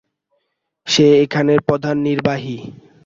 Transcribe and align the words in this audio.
সে 0.87 1.05
এখানের 1.23 1.59
প্রধান 1.67 1.95
নির্বাহী। 2.07 2.57